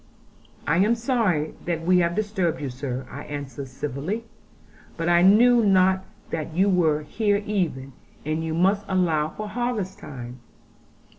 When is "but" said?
4.97-5.07